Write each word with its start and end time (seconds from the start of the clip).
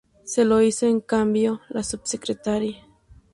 Sí 0.25 0.43
lo 0.43 0.63
hizo, 0.63 0.87
en 0.87 0.99
cambio, 0.99 1.61
la 1.69 1.83
subsecretaría. 1.83 2.87